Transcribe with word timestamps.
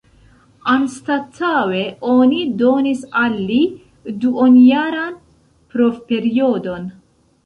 Anstataŭe 0.71 1.81
oni 2.13 2.39
donis 2.61 3.03
al 3.23 3.35
li 3.49 3.57
duonjaran 4.23 5.13
provperiodon. 5.75 6.89